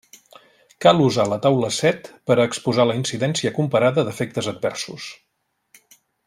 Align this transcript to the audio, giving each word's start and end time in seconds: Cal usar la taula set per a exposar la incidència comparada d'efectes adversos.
Cal 0.85 1.01
usar 1.07 1.25
la 1.33 1.37
taula 1.43 1.69
set 1.75 2.09
per 2.31 2.37
a 2.37 2.47
exposar 2.51 2.87
la 2.93 2.97
incidència 3.03 3.53
comparada 3.59 4.07
d'efectes 4.09 4.51
adversos. 4.55 5.07